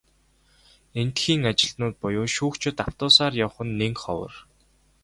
Эндэхийн 1.01 1.41
ажилтнууд 1.51 1.95
буюу 2.01 2.27
шүүгчид 2.35 2.77
автобусаар 2.87 3.33
явах 3.45 3.57
нь 3.67 3.75
нэн 3.79 3.93
ховор. 4.03 4.33